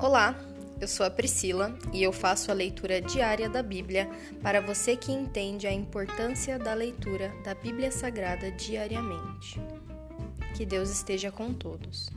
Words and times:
Olá, 0.00 0.36
eu 0.80 0.86
sou 0.86 1.04
a 1.04 1.10
Priscila 1.10 1.76
e 1.92 2.04
eu 2.04 2.12
faço 2.12 2.52
a 2.52 2.54
leitura 2.54 3.00
diária 3.00 3.48
da 3.48 3.64
Bíblia 3.64 4.08
para 4.40 4.60
você 4.60 4.96
que 4.96 5.10
entende 5.10 5.66
a 5.66 5.72
importância 5.72 6.56
da 6.56 6.72
leitura 6.72 7.32
da 7.42 7.52
Bíblia 7.52 7.90
Sagrada 7.90 8.48
diariamente. 8.52 9.60
Que 10.56 10.64
Deus 10.64 10.88
esteja 10.88 11.32
com 11.32 11.52
todos. 11.52 12.08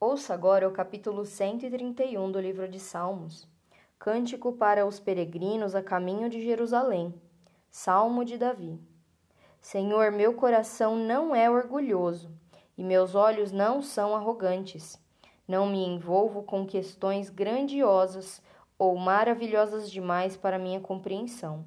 Ouça 0.00 0.32
agora 0.32 0.66
o 0.66 0.72
capítulo 0.72 1.26
131 1.26 2.32
do 2.32 2.40
livro 2.40 2.66
de 2.66 2.80
Salmos. 2.80 3.46
Cântico 3.98 4.54
para 4.54 4.86
os 4.86 4.98
peregrinos 4.98 5.74
a 5.74 5.82
caminho 5.82 6.30
de 6.30 6.42
Jerusalém. 6.42 7.14
Salmo 7.70 8.24
de 8.24 8.38
Davi. 8.38 8.80
Senhor, 9.64 10.12
meu 10.12 10.34
coração 10.34 10.94
não 10.94 11.34
é 11.34 11.48
orgulhoso 11.48 12.30
e 12.76 12.84
meus 12.84 13.14
olhos 13.14 13.50
não 13.50 13.80
são 13.80 14.14
arrogantes. 14.14 15.02
Não 15.48 15.66
me 15.66 15.82
envolvo 15.82 16.42
com 16.42 16.66
questões 16.66 17.30
grandiosas 17.30 18.42
ou 18.78 18.94
maravilhosas 18.94 19.90
demais 19.90 20.36
para 20.36 20.58
minha 20.58 20.80
compreensão. 20.80 21.64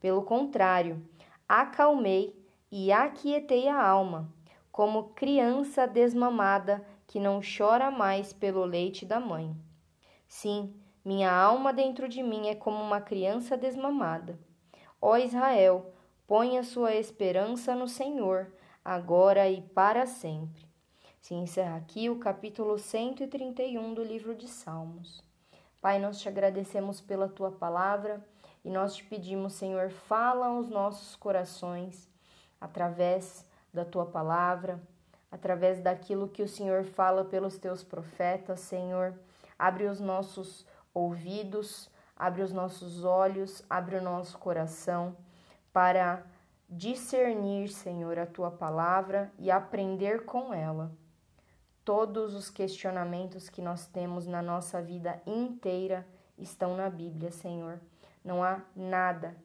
Pelo 0.00 0.22
contrário, 0.22 1.00
acalmei 1.48 2.36
e 2.68 2.90
aquietei 2.90 3.68
a 3.68 3.80
alma, 3.80 4.28
como 4.72 5.10
criança 5.10 5.86
desmamada 5.86 6.84
que 7.06 7.20
não 7.20 7.40
chora 7.40 7.92
mais 7.92 8.32
pelo 8.32 8.64
leite 8.64 9.06
da 9.06 9.20
mãe. 9.20 9.56
Sim, 10.26 10.74
minha 11.04 11.32
alma 11.32 11.72
dentro 11.72 12.08
de 12.08 12.24
mim 12.24 12.48
é 12.48 12.56
como 12.56 12.82
uma 12.82 13.00
criança 13.00 13.56
desmamada. 13.56 14.36
Ó 15.00 15.16
Israel, 15.16 15.92
Põe 16.26 16.58
a 16.58 16.64
sua 16.64 16.92
esperança 16.92 17.72
no 17.72 17.86
Senhor, 17.86 18.52
agora 18.84 19.48
e 19.48 19.62
para 19.62 20.06
sempre. 20.06 20.66
Se 21.20 21.34
encerra 21.34 21.76
aqui 21.76 22.10
o 22.10 22.18
capítulo 22.18 22.80
131 22.80 23.94
do 23.94 24.02
livro 24.02 24.34
de 24.34 24.48
Salmos. 24.48 25.22
Pai, 25.80 26.00
nós 26.00 26.18
te 26.18 26.28
agradecemos 26.28 27.00
pela 27.00 27.28
tua 27.28 27.52
palavra 27.52 28.26
e 28.64 28.70
nós 28.70 28.96
te 28.96 29.04
pedimos, 29.04 29.52
Senhor, 29.52 29.88
fala 29.90 30.46
aos 30.46 30.68
nossos 30.68 31.14
corações 31.14 32.10
através 32.60 33.46
da 33.72 33.84
tua 33.84 34.06
palavra, 34.06 34.82
através 35.30 35.80
daquilo 35.80 36.26
que 36.26 36.42
o 36.42 36.48
Senhor 36.48 36.82
fala 36.82 37.24
pelos 37.24 37.56
teus 37.56 37.84
profetas, 37.84 38.58
Senhor. 38.58 39.16
Abre 39.56 39.84
os 39.84 40.00
nossos 40.00 40.66
ouvidos, 40.92 41.88
abre 42.16 42.42
os 42.42 42.52
nossos 42.52 43.04
olhos, 43.04 43.62
abre 43.70 43.94
o 43.94 44.02
nosso 44.02 44.36
coração 44.38 45.16
para 45.76 46.24
discernir, 46.70 47.68
Senhor, 47.68 48.18
a 48.18 48.24
tua 48.24 48.50
palavra 48.50 49.30
e 49.38 49.50
aprender 49.50 50.24
com 50.24 50.54
ela. 50.54 50.90
Todos 51.84 52.32
os 52.32 52.48
questionamentos 52.48 53.50
que 53.50 53.60
nós 53.60 53.86
temos 53.86 54.26
na 54.26 54.40
nossa 54.40 54.80
vida 54.80 55.20
inteira 55.26 56.06
estão 56.38 56.78
na 56.78 56.88
Bíblia, 56.88 57.30
Senhor. 57.30 57.78
Não 58.24 58.42
há 58.42 58.62
nada 58.74 59.36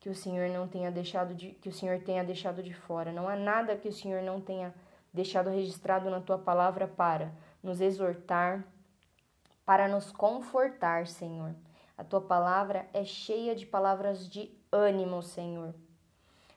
que 0.00 0.08
o 0.08 0.14
Senhor 0.16 0.48
não 0.48 0.66
tenha 0.66 0.90
deixado 0.90 1.32
de 1.32 1.50
que 1.50 1.68
o 1.68 1.72
Senhor 1.72 2.00
tenha 2.00 2.24
deixado 2.24 2.60
de 2.60 2.74
fora. 2.74 3.12
Não 3.12 3.28
há 3.28 3.36
nada 3.36 3.76
que 3.76 3.86
o 3.86 3.92
Senhor 3.92 4.20
não 4.20 4.40
tenha 4.40 4.74
deixado 5.14 5.48
registrado 5.48 6.10
na 6.10 6.20
tua 6.20 6.38
palavra 6.38 6.88
para 6.88 7.32
nos 7.62 7.80
exortar, 7.80 8.64
para 9.64 9.86
nos 9.86 10.10
confortar, 10.10 11.06
Senhor. 11.06 11.54
A 11.96 12.02
tua 12.02 12.20
palavra 12.20 12.88
é 12.92 13.04
cheia 13.04 13.54
de 13.54 13.64
palavras 13.64 14.28
de 14.28 14.57
ânimo, 14.72 15.22
Senhor. 15.22 15.74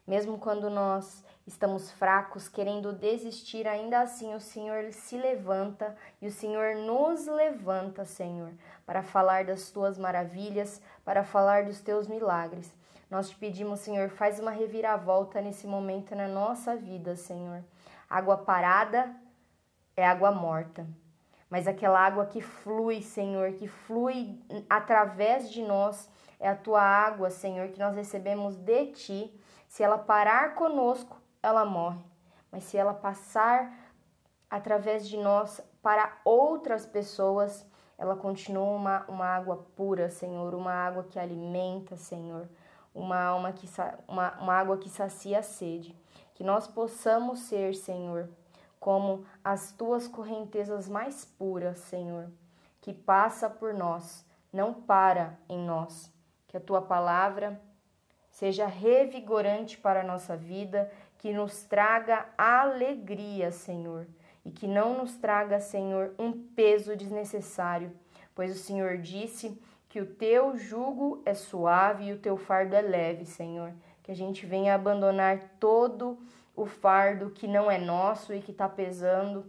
Mesmo 0.06 0.38
quando 0.38 0.70
nós 0.70 1.24
estamos 1.46 1.92
fracos, 1.92 2.50
querendo 2.50 2.92
desistir, 2.92 3.68
ainda 3.68 4.02
assim 4.02 4.34
o 4.34 4.40
Senhor 4.40 4.92
se 4.92 5.18
levanta 5.18 5.96
e 6.22 6.28
o 6.28 6.32
Senhor 6.32 6.76
nos 6.76 7.28
levanta, 7.28 8.04
Senhor, 8.06 8.52
para 8.86 9.04
falar 9.04 9.46
das 9.46 9.70
tuas 9.70 9.98
maravilhas, 9.98 10.82
para 11.06 11.24
falar 11.24 11.66
dos 11.66 11.80
teus 11.80 12.08
milagres. 12.08 12.74
Nós 13.10 13.30
te 13.30 13.36
pedimos, 13.36 13.82
Senhor, 13.82 14.10
faz 14.10 14.40
uma 14.40 14.52
reviravolta 14.52 15.42
nesse 15.42 15.68
momento 15.68 16.16
na 16.16 16.28
nossa 16.28 16.76
vida, 16.76 17.16
Senhor. 17.16 17.64
Água 18.10 18.38
parada 18.38 19.16
é 19.96 20.06
água 20.06 20.32
morta 20.32 20.88
mas 21.52 21.68
aquela 21.68 22.00
água 22.00 22.26
que 22.26 22.40
flui, 22.40 23.02
Senhor, 23.02 23.52
que 23.52 23.68
flui 23.68 24.40
através 24.70 25.52
de 25.52 25.62
nós, 25.62 26.10
é 26.42 26.50
a 26.50 26.56
tua 26.56 26.82
água, 26.82 27.30
Senhor, 27.30 27.70
que 27.70 27.80
nós 27.80 27.96
recebemos 27.96 28.56
de 28.56 28.88
ti. 28.88 29.42
Se 29.68 29.84
ela 29.84 29.98
parar 29.98 30.56
conosco, 30.56 31.22
ela 31.42 31.64
morre, 31.64 32.04
mas 32.52 32.64
se 32.64 32.76
ela 32.76 32.96
passar 32.96 33.72
através 34.50 35.08
de 35.08 35.18
nós 35.18 35.62
para 35.84 36.18
outras 36.26 36.86
pessoas, 36.86 37.66
ela 37.96 38.16
continua 38.16 38.66
uma, 38.66 39.06
uma 39.08 39.26
água 39.28 39.68
pura, 39.76 40.10
Senhor, 40.10 40.56
uma 40.56 40.74
água 40.74 41.04
que 41.04 41.20
alimenta, 41.20 41.96
Senhor, 41.96 42.50
uma, 42.94 43.22
alma 43.22 43.54
que, 43.54 43.70
uma, 44.08 44.32
uma 44.40 44.54
água 44.54 44.78
que 44.78 44.90
sacia 44.90 45.40
a 45.40 45.44
sede. 45.44 45.96
Que 46.34 46.44
nós 46.44 46.68
possamos 46.68 47.42
ser, 47.42 47.76
Senhor, 47.76 48.28
como 48.80 49.24
as 49.44 49.72
tuas 49.72 50.08
correntezas 50.08 50.90
mais 50.90 51.24
puras, 51.24 51.78
Senhor, 51.78 52.32
que 52.82 52.92
passa 52.92 53.48
por 53.48 53.76
nós, 53.76 54.26
não 54.52 54.74
para 54.74 55.38
em 55.48 55.64
nós. 55.64 56.11
Que 56.52 56.58
a 56.58 56.60
tua 56.60 56.82
palavra 56.82 57.58
seja 58.30 58.66
revigorante 58.66 59.78
para 59.78 60.02
a 60.02 60.04
nossa 60.04 60.36
vida, 60.36 60.92
que 61.18 61.32
nos 61.32 61.64
traga 61.64 62.28
alegria, 62.38 63.52
Senhor, 63.52 64.06
e 64.44 64.52
que 64.52 64.68
não 64.68 64.98
nos 64.98 65.16
traga, 65.16 65.62
Senhor, 65.62 66.14
um 66.20 66.34
peso 66.34 66.94
desnecessário, 66.98 67.92
pois 68.36 68.54
o 68.54 68.60
Senhor 68.60 68.98
disse 68.98 69.58
que 69.88 70.02
o 70.02 70.06
teu 70.06 70.58
jugo 70.58 71.22
é 71.26 71.34
suave 71.34 72.06
e 72.06 72.14
o 72.14 72.20
teu 72.20 72.36
fardo 72.36 72.76
é 72.76 72.82
leve, 72.82 73.26
Senhor. 73.26 73.72
Que 74.04 74.12
a 74.12 74.16
gente 74.16 74.46
venha 74.46 74.76
abandonar 74.76 75.40
todo 75.58 76.20
o 76.54 76.66
fardo 76.66 77.30
que 77.30 77.48
não 77.48 77.72
é 77.72 77.78
nosso 77.78 78.34
e 78.34 78.42
que 78.42 78.52
está 78.52 78.68
pesando, 78.68 79.46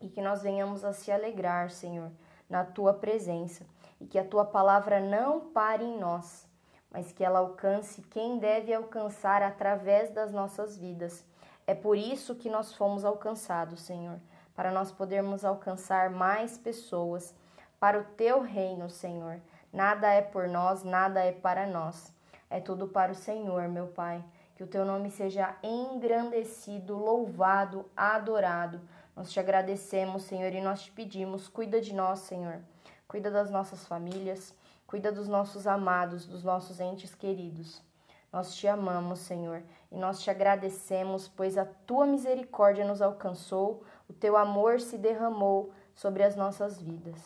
e 0.00 0.08
que 0.08 0.22
nós 0.22 0.40
venhamos 0.40 0.84
a 0.84 0.92
se 0.92 1.10
alegrar, 1.10 1.70
Senhor, 1.70 2.12
na 2.48 2.64
tua 2.64 2.94
presença, 2.94 3.66
e 4.00 4.06
que 4.06 4.18
a 4.18 4.24
tua 4.24 4.44
palavra 4.44 5.00
não 5.00 5.40
pare 5.50 5.84
em 5.84 5.98
nós, 5.98 6.46
mas 6.90 7.12
que 7.12 7.24
ela 7.24 7.40
alcance 7.40 8.02
quem 8.02 8.38
deve 8.38 8.72
alcançar 8.72 9.42
através 9.42 10.10
das 10.10 10.32
nossas 10.32 10.76
vidas. 10.76 11.24
É 11.66 11.74
por 11.74 11.96
isso 11.96 12.34
que 12.34 12.48
nós 12.48 12.74
fomos 12.74 13.04
alcançados, 13.04 13.82
Senhor, 13.82 14.18
para 14.54 14.70
nós 14.70 14.90
podermos 14.90 15.44
alcançar 15.44 16.10
mais 16.10 16.56
pessoas 16.56 17.34
para 17.78 17.98
o 17.98 18.04
teu 18.04 18.40
reino, 18.40 18.88
Senhor. 18.88 19.40
Nada 19.72 20.08
é 20.12 20.22
por 20.22 20.48
nós, 20.48 20.82
nada 20.82 21.22
é 21.24 21.32
para 21.32 21.66
nós. 21.66 22.12
É 22.48 22.58
tudo 22.60 22.88
para 22.88 23.12
o 23.12 23.14
Senhor, 23.14 23.68
meu 23.68 23.88
Pai 23.88 24.24
que 24.58 24.64
o 24.64 24.66
teu 24.66 24.84
nome 24.84 25.08
seja 25.08 25.54
engrandecido, 25.62 26.96
louvado, 26.96 27.88
adorado. 27.96 28.80
Nós 29.14 29.30
te 29.30 29.38
agradecemos, 29.38 30.24
Senhor, 30.24 30.52
e 30.52 30.60
nós 30.60 30.82
te 30.82 30.90
pedimos, 30.90 31.46
cuida 31.46 31.80
de 31.80 31.94
nós, 31.94 32.18
Senhor. 32.18 32.58
Cuida 33.08 33.30
das 33.30 33.50
nossas 33.50 33.86
famílias, 33.86 34.54
cuida 34.86 35.10
dos 35.10 35.26
nossos 35.26 35.66
amados, 35.66 36.26
dos 36.26 36.44
nossos 36.44 36.78
entes 36.78 37.14
queridos. 37.14 37.82
Nós 38.30 38.54
te 38.54 38.68
amamos, 38.68 39.20
Senhor, 39.20 39.62
e 39.90 39.96
nós 39.96 40.20
te 40.20 40.30
agradecemos, 40.30 41.26
pois 41.26 41.56
a 41.56 41.64
tua 41.64 42.06
misericórdia 42.06 42.86
nos 42.86 43.00
alcançou, 43.00 43.82
o 44.08 44.12
teu 44.12 44.36
amor 44.36 44.80
se 44.80 44.98
derramou 44.98 45.72
sobre 45.94 46.22
as 46.22 46.36
nossas 46.36 46.80
vidas. 46.80 47.16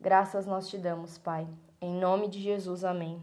Graças 0.00 0.46
nós 0.46 0.68
te 0.68 0.78
damos, 0.78 1.18
Pai. 1.18 1.46
Em 1.80 1.92
nome 1.92 2.28
de 2.28 2.40
Jesus, 2.40 2.84
amém. 2.84 3.22